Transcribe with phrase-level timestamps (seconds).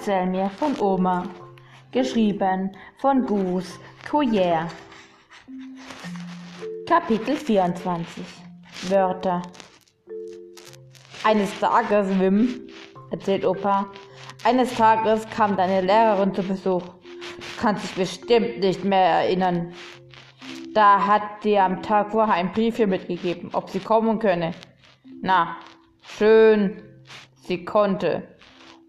[0.00, 1.24] Erzähl mir von Oma.
[1.92, 3.78] Geschrieben von Gus
[4.10, 4.66] Couillère.
[6.86, 8.24] Kapitel 24
[8.88, 9.42] Wörter
[11.22, 12.66] Eines Tages, Wim,
[13.10, 13.88] erzählt Opa,
[14.42, 16.82] eines Tages kam deine Lehrerin zu Besuch.
[16.82, 19.74] Du kannst dich bestimmt nicht mehr erinnern.
[20.72, 24.54] Da hat dir am Tag vorher ein Briefchen mitgegeben, ob sie kommen könne.
[25.20, 25.58] Na,
[26.00, 26.82] schön,
[27.42, 28.39] sie konnte.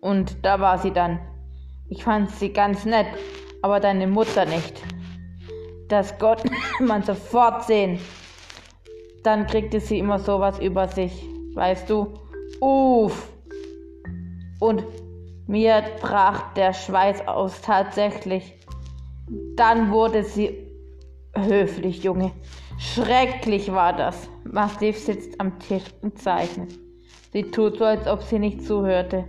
[0.00, 1.20] Und da war sie dann.
[1.88, 3.06] Ich fand sie ganz nett,
[3.62, 4.82] aber deine Mutter nicht.
[5.88, 6.42] Das Gott
[6.80, 7.98] man sofort sehen.
[9.22, 12.14] Dann kriegte sie immer sowas über sich, weißt du?
[12.60, 13.28] Uff.
[14.60, 14.84] Und
[15.46, 18.54] mir brach der Schweiß aus tatsächlich.
[19.56, 20.56] Dann wurde sie
[21.34, 22.32] höflich, Junge.
[22.78, 24.28] Schrecklich war das.
[24.44, 26.78] Massiv sitzt am Tisch und zeichnet.
[27.32, 29.24] Sie tut so, als ob sie nicht zuhörte.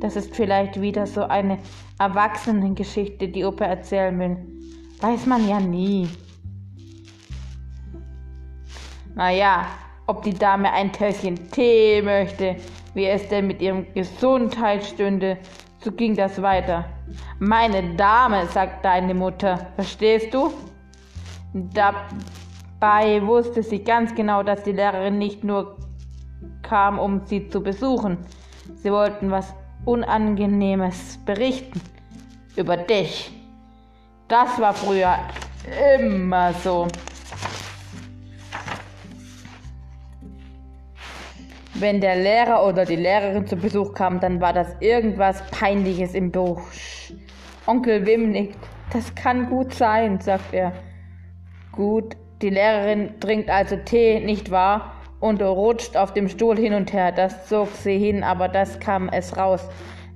[0.00, 1.58] Das ist vielleicht wieder so eine
[1.98, 4.36] Erwachsenengeschichte, die Opa erzählen will.
[5.00, 6.08] Weiß man ja nie.
[9.14, 9.66] Naja,
[10.06, 12.56] ob die Dame ein Tässchen Tee möchte,
[12.94, 15.38] wie es denn mit ihrem Gesundheit stünde,
[15.78, 16.84] so ging das weiter.
[17.38, 20.52] Meine Dame, sagt deine Mutter, verstehst du?
[21.52, 25.76] Dabei wusste sie ganz genau, dass die Lehrerin nicht nur
[26.62, 28.18] kam, um sie zu besuchen.
[28.76, 29.54] Sie wollten was
[29.86, 31.80] Unangenehmes berichten
[32.56, 33.32] über dich.
[34.26, 35.16] Das war früher
[35.98, 36.88] immer so.
[41.74, 46.32] Wenn der Lehrer oder die Lehrerin zu Besuch kam, dann war das irgendwas Peinliches im
[46.32, 46.62] Buch.
[47.66, 48.58] Onkel Wim nickt.
[48.92, 50.72] Das kann gut sein, sagt er.
[51.70, 54.95] Gut, die Lehrerin trinkt also Tee, nicht wahr?
[55.26, 57.12] Und rutscht auf dem Stuhl hin und her.
[57.12, 59.68] Das zog sie hin, aber das kam es raus.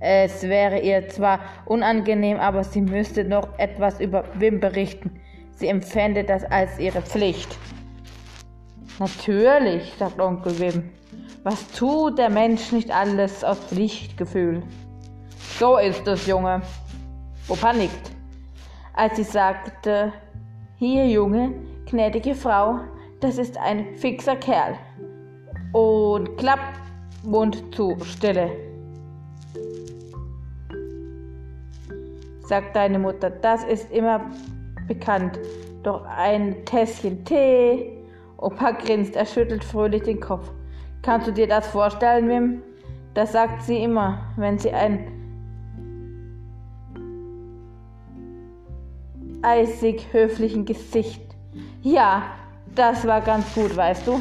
[0.00, 5.20] Es wäre ihr zwar unangenehm, aber sie müsste noch etwas über Wim berichten.
[5.52, 7.56] Sie empfände das als ihre Pflicht.
[8.98, 10.90] Natürlich, sagt Onkel Wim.
[11.42, 14.62] Was tut der Mensch nicht alles aus Pflichtgefühl?
[15.58, 16.62] So ist es, Junge.
[17.48, 18.10] Opa nickt.
[18.94, 20.12] Als sie sagte,
[20.78, 21.52] hier, Junge,
[21.86, 22.80] gnädige Frau,
[23.24, 24.76] das ist ein fixer Kerl.
[25.72, 26.60] Und klapp,
[27.22, 28.50] Mund zu, Stille.
[32.42, 34.20] Sagt deine Mutter, das ist immer
[34.86, 35.38] bekannt.
[35.82, 37.96] Doch ein Tässchen Tee.
[38.36, 40.52] Opa grinst, er schüttelt fröhlich den Kopf.
[41.00, 42.62] Kannst du dir das vorstellen, Wim?
[43.14, 45.10] Das sagt sie immer, wenn sie ein
[49.40, 51.22] eisig höflichen Gesicht.
[51.80, 52.24] Ja,
[52.74, 54.20] das war ganz gut, weißt du?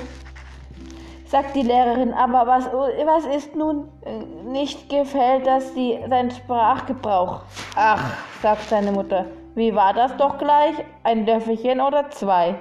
[1.25, 7.41] Sagt die Lehrerin, aber was, was ist nun äh, nicht gefällt, dass sie sein Sprachgebrauch.
[7.75, 9.25] Ach, sagt seine Mutter,
[9.55, 10.75] wie war das doch gleich?
[11.03, 12.55] Ein Löffelchen oder zwei?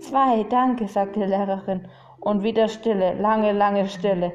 [0.00, 1.86] Zwei, danke, sagt die Lehrerin.
[2.20, 4.32] Und wieder Stille, lange, lange Stille.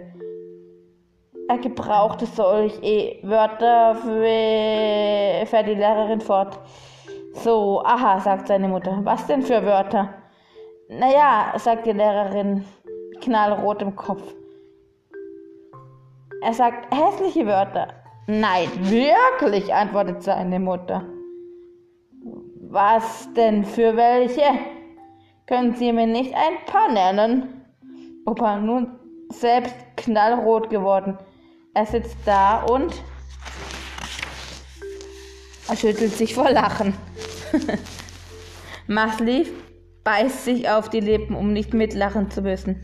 [1.50, 3.96] Er gebrauchte solch eh Wörter,
[5.46, 6.58] fährt die Lehrerin fort.
[7.34, 9.00] So, aha, sagt seine Mutter.
[9.04, 10.23] Was denn für Wörter?
[11.00, 12.64] Naja, sagt die Lehrerin,
[13.22, 14.22] knallrot im Kopf.
[16.44, 17.88] Er sagt hässliche Wörter.
[18.28, 21.04] Nein, wirklich, antwortet seine Mutter.
[22.70, 24.44] Was denn für welche?
[25.48, 27.66] Können Sie mir nicht ein paar nennen?
[28.26, 29.00] Opa nun
[29.30, 31.18] selbst knallrot geworden.
[31.74, 32.94] Er sitzt da und
[35.68, 36.94] er schüttelt sich vor Lachen.
[38.88, 39.48] Masli
[40.04, 42.80] beißt sich auf die Lippen, um nicht mitlachen zu müssen.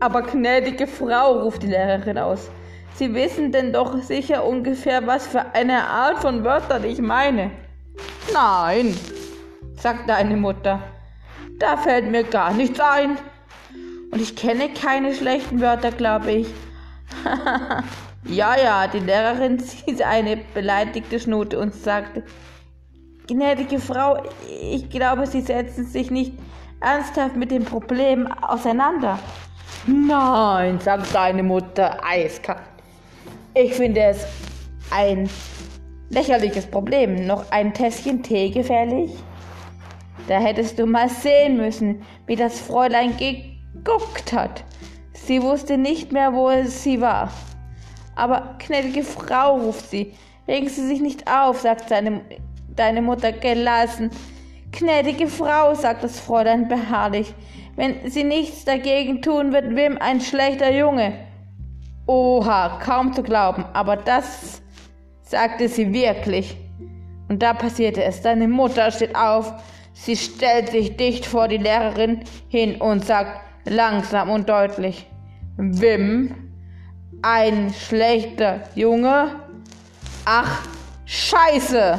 [0.00, 2.50] Aber gnädige Frau, ruft die Lehrerin aus,
[2.96, 7.50] Sie wissen denn doch sicher ungefähr, was für eine Art von Wörtern ich meine.
[8.32, 8.96] Nein,
[9.76, 10.80] sagt deine Mutter,
[11.58, 13.18] da fällt mir gar nichts ein.
[14.12, 16.46] Und ich kenne keine schlechten Wörter, glaube ich.
[18.26, 22.22] ja, ja, die Lehrerin zieht eine beleidigte Schnute und sagte,
[23.26, 26.32] gnädige Frau, ich glaube, Sie setzen sich nicht
[26.80, 29.18] ernsthaft mit dem Problem auseinander.
[29.86, 32.60] Nein, sagt seine Mutter eiskalt.
[33.54, 34.26] Ich finde es
[34.90, 35.28] ein
[36.10, 37.26] lächerliches Problem.
[37.26, 39.12] Noch ein Tässchen Tee gefährlich?
[40.28, 44.64] Da hättest du mal sehen müssen, wie das Fräulein geguckt hat.
[45.12, 47.30] Sie wusste nicht mehr, wo sie war.
[48.16, 50.14] Aber gnädige Frau, ruft sie,
[50.46, 52.22] regen Sie sich nicht auf, sagt seine,
[52.76, 54.10] deine Mutter gelassen.
[54.72, 57.32] Gnädige Frau, sagt das Fräulein beharrlich,
[57.76, 61.12] wenn sie nichts dagegen tun, wird Wim ein schlechter Junge.
[62.06, 64.62] Oha, kaum zu glauben, aber das
[65.22, 66.56] sagte sie wirklich.
[67.28, 68.22] Und da passierte es.
[68.22, 69.52] Deine Mutter steht auf,
[69.92, 75.06] sie stellt sich dicht vor die Lehrerin hin und sagt langsam und deutlich,
[75.56, 76.34] Wim,
[77.22, 79.30] ein schlechter Junge?
[80.26, 80.62] Ach,
[81.06, 81.98] scheiße!